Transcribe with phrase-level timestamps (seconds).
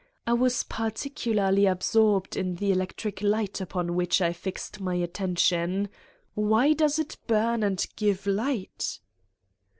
[0.25, 5.89] I was partic ularly absorbed in the electric light upon which I fixed my attention:
[6.33, 8.99] why does it burn and give light?